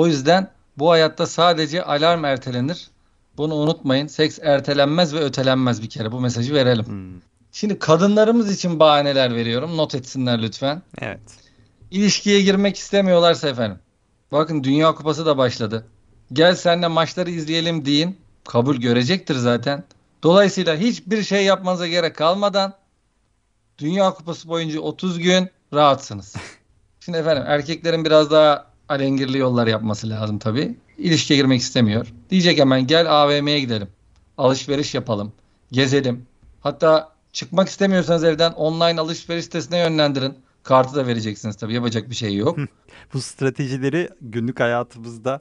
O 0.00 0.06
yüzden 0.06 0.50
bu 0.78 0.90
hayatta 0.90 1.26
sadece 1.26 1.84
alarm 1.84 2.24
ertelenir. 2.24 2.90
Bunu 3.36 3.54
unutmayın. 3.54 4.06
Seks 4.06 4.38
ertelenmez 4.42 5.14
ve 5.14 5.18
ötelenmez 5.18 5.82
bir 5.82 5.88
kere. 5.90 6.12
Bu 6.12 6.20
mesajı 6.20 6.54
verelim. 6.54 6.86
Hmm, 6.86 7.20
Şimdi 7.52 7.78
kadınlarımız 7.78 8.52
için 8.52 8.80
bahaneler 8.80 9.34
veriyorum. 9.34 9.76
Not 9.76 9.94
etsinler 9.94 10.42
lütfen. 10.42 10.82
evet. 11.00 11.20
İlişkiye 11.90 12.42
girmek 12.42 12.76
istemiyorlarsa 12.76 13.48
efendim. 13.48 13.78
Bakın 14.32 14.64
Dünya 14.64 14.94
Kupası 14.94 15.26
da 15.26 15.38
başladı. 15.38 15.86
Gel 16.32 16.54
seninle 16.54 16.88
maçları 16.88 17.30
izleyelim 17.30 17.84
deyin. 17.84 18.18
Kabul 18.44 18.76
görecektir 18.76 19.34
zaten. 19.34 19.84
Dolayısıyla 20.22 20.76
hiçbir 20.76 21.22
şey 21.22 21.44
yapmanıza 21.44 21.86
gerek 21.86 22.16
kalmadan 22.16 22.74
Dünya 23.78 24.10
Kupası 24.14 24.48
boyunca 24.48 24.80
30 24.80 25.18
gün 25.18 25.50
rahatsınız. 25.74 26.36
Şimdi 27.00 27.18
efendim 27.18 27.44
erkeklerin 27.46 28.04
biraz 28.04 28.30
daha 28.30 28.69
alengirli 28.90 29.38
yollar 29.38 29.66
yapması 29.66 30.10
lazım 30.10 30.38
tabii. 30.38 30.76
İlişkiye 30.98 31.38
girmek 31.38 31.60
istemiyor. 31.60 32.12
Diyecek 32.30 32.58
hemen 32.58 32.86
gel 32.86 33.22
AVM'ye 33.22 33.60
gidelim. 33.60 33.88
Alışveriş 34.38 34.94
yapalım. 34.94 35.32
Gezelim. 35.72 36.26
Hatta 36.60 37.12
çıkmak 37.32 37.68
istemiyorsanız 37.68 38.24
evden 38.24 38.52
online 38.52 39.00
alışveriş 39.00 39.44
sitesine 39.44 39.78
yönlendirin. 39.78 40.34
Kartı 40.62 40.96
da 40.96 41.06
vereceksiniz 41.06 41.56
tabii. 41.56 41.74
Yapacak 41.74 42.10
bir 42.10 42.14
şey 42.14 42.36
yok. 42.36 42.58
Bu 43.14 43.20
stratejileri 43.20 44.08
günlük 44.20 44.60
hayatımızda 44.60 45.40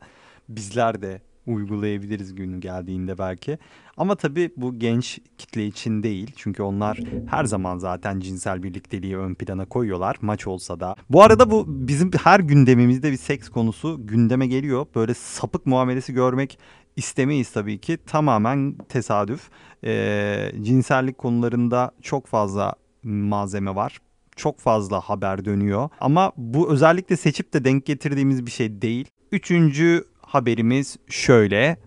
bizler 0.50 1.01
de 1.01 1.22
uygulayabiliriz 1.50 2.36
günü 2.36 2.60
geldiğinde 2.60 3.18
belki. 3.18 3.58
Ama 3.98 4.15
tabii 4.15 4.51
bu 4.58 4.79
genç 4.79 5.20
kitle 5.38 5.68
için 5.68 6.03
değil. 6.03 6.32
Çünkü 6.36 6.63
onlar 6.63 7.00
her 7.29 7.46
zaman 7.46 7.77
zaten 7.77 8.20
cinsel 8.20 8.63
birlikteliği 8.63 9.18
ön 9.18 9.34
plana 9.34 9.65
koyuyorlar. 9.65 10.15
Maç 10.22 10.48
olsa 10.48 10.79
da. 10.79 10.96
Bu 11.10 11.24
arada 11.24 11.51
bu 11.51 11.65
bizim 11.68 12.12
her 12.24 12.39
gündemimizde 12.39 13.12
bir 13.12 13.18
seks 13.18 13.50
konusu 13.50 14.08
gündeme 14.08 14.48
geliyor. 14.48 14.86
Böyle 14.96 15.13
sapık 15.13 15.65
muamelesi 15.65 16.13
görmek 16.13 16.60
istemeyiz 16.96 17.51
tabii 17.51 17.77
ki. 17.77 17.98
Tamamen 17.98 18.75
tesadüf. 18.89 19.50
Ee, 19.84 20.51
cinsellik 20.62 21.18
konularında 21.18 21.91
çok 22.01 22.27
fazla 22.27 22.74
malzeme 23.03 23.75
var 23.75 24.00
çok 24.39 24.60
fazla 24.60 25.00
haber 25.00 25.46
dönüyor. 25.46 25.89
Ama 26.00 26.32
bu 26.38 26.72
özellikle 26.72 27.18
seçip 27.18 27.53
de 27.53 27.65
denk 27.65 27.86
getirdiğimiz 27.86 28.46
bir 28.46 28.51
şey 28.51 28.82
değil. 28.82 29.08
Üçüncü 29.32 30.06
haberimiz 30.29 30.98
şöyle. 31.07 31.77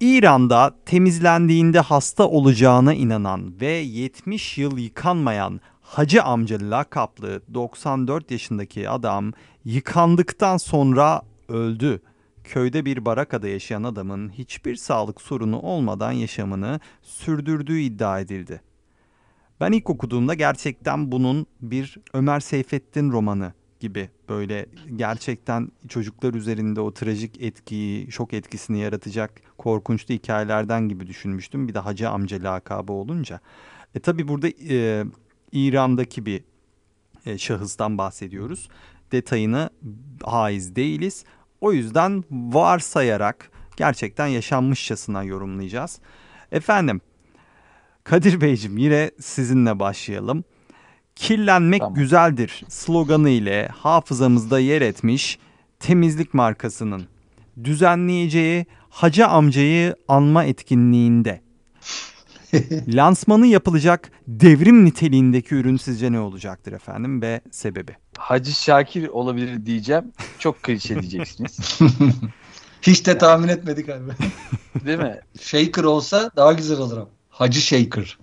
İran'da 0.00 0.74
temizlendiğinde 0.86 1.80
hasta 1.80 2.28
olacağına 2.28 2.94
inanan 2.94 3.60
ve 3.60 3.70
70 3.70 4.58
yıl 4.58 4.78
yıkanmayan 4.78 5.60
Hacı 5.84 6.22
amca 6.22 6.58
lakaplı 6.70 7.42
94 7.54 8.30
yaşındaki 8.30 8.88
adam 8.88 9.32
yıkandıktan 9.64 10.56
sonra 10.56 11.22
öldü. 11.48 12.02
Köyde 12.44 12.84
bir 12.84 13.04
barakada 13.04 13.48
yaşayan 13.48 13.82
adamın 13.82 14.28
hiçbir 14.28 14.76
sağlık 14.76 15.20
sorunu 15.20 15.60
olmadan 15.60 16.12
yaşamını 16.12 16.80
sürdürdüğü 17.02 17.78
iddia 17.78 18.20
edildi. 18.20 18.60
Ben 19.60 19.72
ilk 19.72 19.90
okuduğumda 19.90 20.34
gerçekten 20.34 21.12
bunun 21.12 21.46
bir 21.60 21.98
Ömer 22.12 22.40
Seyfettin 22.40 23.12
romanı 23.12 23.52
gibi 23.84 24.10
böyle 24.28 24.66
gerçekten 24.96 25.68
çocuklar 25.88 26.34
üzerinde 26.34 26.80
o 26.80 26.94
trajik 26.94 27.42
etkiyi, 27.42 28.12
şok 28.12 28.32
etkisini 28.32 28.78
yaratacak 28.78 29.30
korkunçlu 29.58 30.14
hikayelerden 30.14 30.88
gibi 30.88 31.06
düşünmüştüm. 31.06 31.68
Bir 31.68 31.74
de 31.74 31.78
Hacı 31.78 32.08
amca 32.08 32.42
lakabı 32.42 32.92
olunca. 32.92 33.40
E 33.94 34.00
tabi 34.00 34.28
burada 34.28 34.48
e, 34.48 35.04
İran'daki 35.52 36.26
bir 36.26 36.44
e, 37.26 37.38
şahıstan 37.38 37.98
bahsediyoruz. 37.98 38.68
Detayını 39.12 39.70
haiz 40.22 40.76
değiliz. 40.76 41.24
O 41.60 41.72
yüzden 41.72 42.24
varsayarak 42.30 43.50
gerçekten 43.76 44.26
yaşanmışçasına 44.26 45.22
yorumlayacağız. 45.22 46.00
Efendim 46.52 47.00
Kadir 48.04 48.40
Beyciğim 48.40 48.78
yine 48.78 49.10
sizinle 49.20 49.78
başlayalım. 49.78 50.44
Kirlenmek 51.16 51.80
Tamam. 51.80 51.94
güzeldir 51.94 52.64
sloganı 52.68 53.30
ile 53.30 53.68
hafızamızda 53.68 54.58
yer 54.58 54.82
etmiş 54.82 55.38
temizlik 55.80 56.34
markasının 56.34 57.06
düzenleyeceği 57.64 58.66
Hacı 58.94 59.26
amcayı 59.26 59.96
anma 60.08 60.44
etkinliğinde 60.44 61.40
lansmanı 62.88 63.46
yapılacak 63.46 64.10
devrim 64.28 64.84
niteliğindeki 64.84 65.54
ürün 65.54 65.76
sizce 65.76 66.12
ne 66.12 66.20
olacaktır 66.20 66.72
efendim 66.72 67.22
ve 67.22 67.40
sebebi? 67.50 67.96
Hacı 68.18 68.52
Şakir 68.52 69.08
olabilir 69.08 69.66
diyeceğim. 69.66 70.12
Çok 70.38 70.62
klişe 70.62 70.94
diyeceksiniz. 71.02 71.78
Hiç 72.82 73.06
de 73.06 73.18
tahmin 73.18 73.48
etmedik 73.48 73.88
abi. 73.88 74.12
Değil 74.86 74.98
mi? 74.98 75.20
Shaker 75.40 75.84
olsa 75.84 76.30
daha 76.36 76.52
güzel 76.52 76.78
olur 76.78 76.96
ama. 76.96 77.08
Hacı 77.28 77.60
Shaker. 77.60 78.18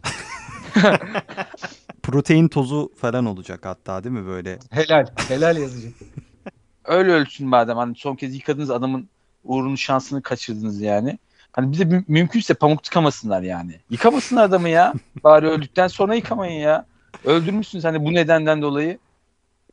Protein 2.11 2.47
tozu 2.47 2.91
falan 2.97 3.25
olacak 3.25 3.65
hatta 3.65 4.03
değil 4.03 4.15
mi 4.15 4.25
böyle? 4.25 4.59
Helal. 4.69 5.05
Helal 5.27 5.57
yazacak. 5.57 5.93
Öyle 6.85 7.11
ölsün 7.11 7.47
madem. 7.47 7.77
Hani 7.77 7.95
son 7.95 8.15
kez 8.15 8.35
yıkadığınız 8.35 8.69
adamın 8.71 9.09
uğrunu 9.43 9.77
şansını 9.77 10.21
kaçırdınız 10.21 10.81
yani. 10.81 11.19
Hani 11.51 11.71
bize 11.71 11.85
mü- 11.85 12.03
mümkünse 12.07 12.53
pamuk 12.53 12.83
tıkamasınlar 12.83 13.41
yani. 13.41 13.79
Yıkamasınlar 13.89 14.43
adamı 14.43 14.69
ya. 14.69 14.93
Bari 15.23 15.47
öldükten 15.47 15.87
sonra 15.87 16.15
yıkamayın 16.15 16.59
ya. 16.59 16.85
Öldürmüşsünüz 17.25 17.83
hani 17.83 18.05
bu 18.05 18.13
nedenden 18.13 18.61
dolayı. 18.61 18.97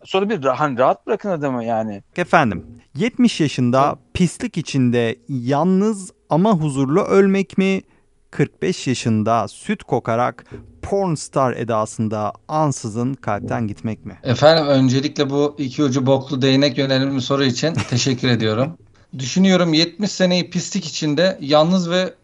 Sonra 0.04 0.30
bir 0.30 0.44
hani 0.44 0.78
rahat 0.78 1.06
bırakın 1.06 1.28
adamı 1.28 1.64
yani. 1.64 2.02
Efendim 2.16 2.66
70 2.94 3.40
yaşında 3.40 3.98
pislik 4.14 4.58
içinde 4.58 5.16
yalnız 5.28 6.12
ama 6.30 6.52
huzurlu 6.52 7.00
ölmek 7.02 7.58
mi? 7.58 7.82
45 8.30 8.86
yaşında 8.86 9.48
süt 9.48 9.82
kokarak 9.82 10.44
pornstar 10.82 11.52
edasında 11.52 12.32
ansızın 12.48 13.14
kalpten 13.14 13.66
gitmek 13.66 14.06
mi? 14.06 14.18
Efendim 14.22 14.66
öncelikle 14.66 15.30
bu 15.30 15.54
iki 15.58 15.82
ucu 15.82 16.06
boklu 16.06 16.42
değnek 16.42 16.78
yönelimli 16.78 17.20
soru 17.20 17.44
için 17.44 17.74
teşekkür 17.90 18.28
ediyorum. 18.28 18.78
Düşünüyorum 19.18 19.74
70 19.74 20.10
seneyi 20.10 20.50
pislik 20.50 20.86
içinde 20.86 21.38
yalnız 21.40 21.90
ve 21.90 22.14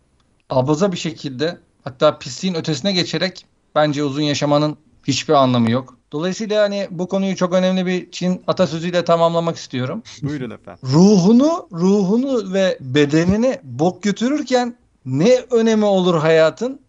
abaza 0.51 0.93
bir 0.93 0.97
şekilde 0.97 1.59
hatta 1.85 2.19
pisliğin 2.19 2.55
ötesine 2.55 2.93
geçerek 2.93 3.47
bence 3.75 4.05
uzun 4.05 4.23
yaşamanın 4.23 4.77
hiçbir 5.05 5.35
anlamı 5.35 5.71
yok. 5.71 5.97
Dolayısıyla 6.13 6.63
hani 6.63 6.89
bu 6.91 7.09
konuyu 7.09 7.37
çok 7.37 7.53
önemli 7.53 7.87
bir 7.87 8.11
Çin 8.11 8.43
atasözüyle 8.47 9.05
tamamlamak 9.05 9.57
istiyorum. 9.57 10.03
Buyurun 10.23 10.51
efendim. 10.51 10.89
Ruhunu, 10.93 11.69
ruhunu 11.73 12.53
ve 12.53 12.79
bedenini 12.81 13.59
bok 13.63 14.03
götürürken 14.03 14.77
ne 15.07 15.35
önemi 15.51 15.85
olur 15.85 16.15
hayatın? 16.15 16.81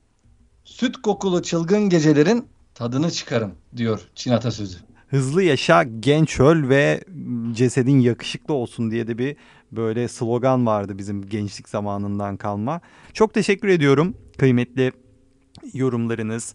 Süt 0.64 0.98
kokulu 0.98 1.42
çılgın 1.42 1.90
gecelerin 1.90 2.48
tadını 2.74 3.12
çıkarın 3.12 3.54
diyor 3.78 4.02
Çin 4.16 4.32
atasözü. 4.32 4.78
Hızlı 5.08 5.44
yaşa, 5.44 5.84
genç 5.84 6.40
öl 6.40 6.70
ve 6.70 7.04
cesedin 7.52 8.00
yakışıklı 8.00 8.54
olsun 8.54 8.92
diye 8.92 9.08
de 9.08 9.18
bir 9.18 9.36
böyle 9.72 10.08
slogan 10.08 10.66
vardı 10.66 10.98
bizim 10.98 11.30
gençlik 11.30 11.70
zamanından 11.70 12.38
kalma. 12.38 12.82
Çok 13.14 13.34
teşekkür 13.34 13.68
ediyorum 13.68 14.18
kıymetli 14.38 14.92
yorumlarınız, 15.74 16.54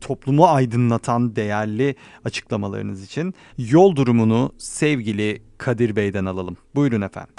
toplumu 0.00 0.46
aydınlatan 0.46 1.36
değerli 1.36 1.94
açıklamalarınız 2.24 3.04
için. 3.04 3.34
Yol 3.58 3.96
durumunu 3.96 4.52
sevgili 4.58 5.42
Kadir 5.58 5.96
Bey'den 5.96 6.24
alalım. 6.24 6.56
Buyurun 6.74 7.00
efendim. 7.00 7.34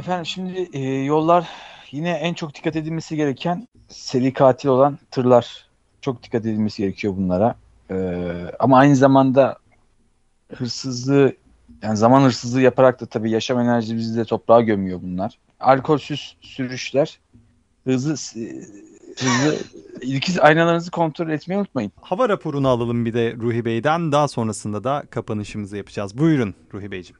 Efendim 0.00 0.26
şimdi 0.26 0.68
e, 0.72 0.80
yollar 1.04 1.48
yine 1.90 2.10
en 2.10 2.34
çok 2.34 2.54
dikkat 2.54 2.76
edilmesi 2.76 3.16
gereken 3.16 3.68
seri 3.88 4.32
katil 4.32 4.68
olan 4.68 4.98
tırlar. 5.10 5.66
Çok 6.00 6.22
dikkat 6.22 6.46
edilmesi 6.46 6.82
gerekiyor 6.82 7.16
bunlara. 7.16 7.54
E, 7.90 7.96
ama 8.58 8.78
aynı 8.78 8.96
zamanda 8.96 9.58
hırsızlığı 10.54 11.32
yani 11.82 11.96
zaman 11.96 12.22
hırsızlığı 12.22 12.60
yaparak 12.60 13.00
da 13.00 13.06
tabii 13.06 13.30
yaşam 13.30 13.60
enerjimizi 13.60 14.18
de 14.18 14.24
toprağa 14.24 14.60
gömüyor 14.60 15.00
bunlar. 15.02 15.38
Alkolsüz 15.60 16.36
sürüşler, 16.40 17.18
hızlı 17.84 18.10
hızlı 19.18 19.56
ikiz 20.02 20.38
aynalarınızı 20.38 20.90
kontrol 20.90 21.28
etmeyi 21.28 21.58
unutmayın. 21.58 21.92
Hava 22.00 22.28
raporunu 22.28 22.68
alalım 22.68 23.04
bir 23.04 23.14
de 23.14 23.34
Ruhi 23.36 23.64
Bey'den. 23.64 24.12
Daha 24.12 24.28
sonrasında 24.28 24.84
da 24.84 25.04
kapanışımızı 25.10 25.76
yapacağız. 25.76 26.18
Buyurun 26.18 26.54
Ruhi 26.74 26.90
Beyciğim. 26.90 27.18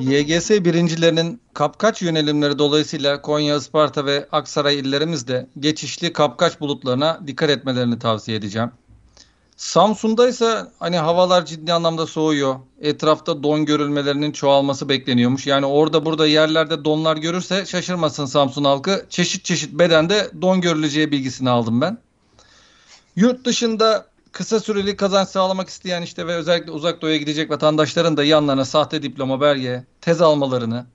YGS 0.00 0.50
birincilerinin 0.50 1.40
kapkaç 1.54 2.02
yönelimleri 2.02 2.58
dolayısıyla 2.58 3.22
Konya, 3.22 3.56
Isparta 3.56 4.06
ve 4.06 4.28
Aksaray 4.32 4.78
illerimizde 4.78 5.46
geçişli 5.58 6.12
kapkaç 6.12 6.60
bulutlarına 6.60 7.20
dikkat 7.26 7.50
etmelerini 7.50 7.98
tavsiye 7.98 8.36
edeceğim. 8.36 8.70
Samsun'da 9.56 10.28
ise 10.28 10.66
hani 10.78 10.96
havalar 10.96 11.46
ciddi 11.46 11.72
anlamda 11.72 12.06
soğuyor. 12.06 12.56
Etrafta 12.80 13.42
don 13.42 13.64
görülmelerinin 13.64 14.32
çoğalması 14.32 14.88
bekleniyormuş. 14.88 15.46
Yani 15.46 15.66
orada 15.66 16.04
burada 16.04 16.26
yerlerde 16.26 16.84
donlar 16.84 17.16
görürse 17.16 17.66
şaşırmasın 17.66 18.26
Samsun 18.26 18.64
halkı. 18.64 19.06
Çeşit 19.10 19.44
çeşit 19.44 19.72
bedende 19.72 20.30
don 20.42 20.60
görüleceği 20.60 21.10
bilgisini 21.10 21.50
aldım 21.50 21.80
ben. 21.80 21.98
Yurt 23.16 23.44
dışında 23.44 24.06
kısa 24.38 24.60
süreli 24.60 24.96
kazanç 24.96 25.28
sağlamak 25.28 25.68
isteyen 25.68 26.02
işte 26.02 26.26
ve 26.26 26.34
özellikle 26.34 26.70
uzak 26.70 27.02
doğuya 27.02 27.16
gidecek 27.16 27.50
vatandaşların 27.50 28.16
da 28.16 28.24
yanlarına 28.24 28.64
sahte 28.64 29.02
diploma, 29.02 29.40
belge, 29.40 29.84
tez 30.00 30.22
almalarını 30.22 30.86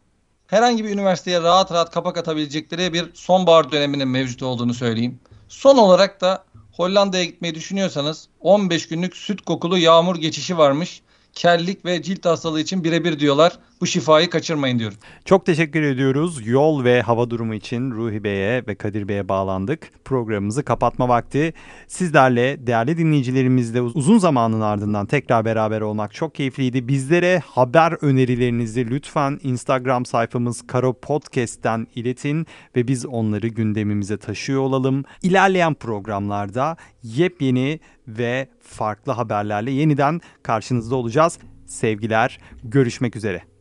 herhangi 0.47 0.83
bir 0.83 0.89
üniversiteye 0.89 1.41
rahat 1.41 1.71
rahat 1.71 1.91
kapak 1.91 2.17
atabilecekleri 2.17 2.93
bir 2.93 3.05
sonbahar 3.13 3.71
döneminin 3.71 4.07
mevcut 4.07 4.43
olduğunu 4.43 4.73
söyleyeyim. 4.73 5.19
Son 5.49 5.77
olarak 5.77 6.21
da 6.21 6.43
Hollanda'ya 6.71 7.23
gitmeyi 7.23 7.55
düşünüyorsanız 7.55 8.27
15 8.39 8.87
günlük 8.87 9.15
süt 9.15 9.41
kokulu 9.41 9.77
yağmur 9.77 10.15
geçişi 10.15 10.57
varmış. 10.57 11.01
Kellik 11.33 11.85
ve 11.85 12.01
cilt 12.01 12.25
hastalığı 12.25 12.61
için 12.61 12.83
birebir 12.83 13.19
diyorlar. 13.19 13.59
Bu 13.83 13.87
şifayı 13.87 14.29
kaçırmayın 14.29 14.79
diyorum. 14.79 14.97
Çok 15.25 15.45
teşekkür 15.45 15.81
ediyoruz. 15.81 16.47
Yol 16.47 16.83
ve 16.83 17.01
hava 17.01 17.29
durumu 17.29 17.53
için 17.53 17.91
Ruhi 17.91 18.23
Bey'e 18.23 18.67
ve 18.67 18.75
Kadir 18.75 19.07
Bey'e 19.07 19.29
bağlandık. 19.29 19.91
Programımızı 20.05 20.63
kapatma 20.63 21.09
vakti. 21.09 21.53
Sizlerle 21.87 22.67
değerli 22.67 22.97
dinleyicilerimizle 22.97 23.81
uzun 23.81 24.17
zamanın 24.17 24.61
ardından 24.61 25.05
tekrar 25.05 25.45
beraber 25.45 25.81
olmak 25.81 26.13
çok 26.13 26.35
keyifliydi. 26.35 26.87
Bizlere 26.87 27.41
haber 27.45 27.97
önerilerinizi 28.01 28.89
lütfen 28.89 29.39
Instagram 29.43 30.05
sayfamız 30.05 30.67
Karo 30.67 30.93
Podcast'ten 30.93 31.87
iletin 31.95 32.47
ve 32.75 32.87
biz 32.87 33.05
onları 33.05 33.47
gündemimize 33.47 34.17
taşıyor 34.17 34.61
olalım. 34.61 35.03
İlerleyen 35.21 35.73
programlarda 35.73 36.77
yepyeni 37.03 37.79
ve 38.07 38.47
farklı 38.61 39.11
haberlerle 39.11 39.71
yeniden 39.71 40.21
karşınızda 40.43 40.95
olacağız. 40.95 41.39
Sevgiler, 41.65 42.39
görüşmek 42.63 43.15
üzere. 43.15 43.52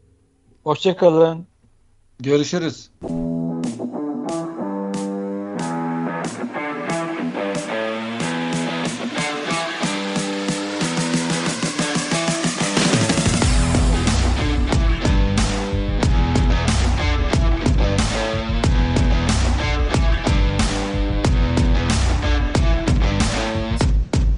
Hoşçakalın. 0.65 1.47
Görüşürüz. 2.21 2.91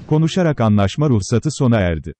Konuşarak 0.07 0.61
anlaşma 0.61 1.09
ruhsatı 1.09 1.51
sona 1.51 1.79
erdi. 1.79 2.13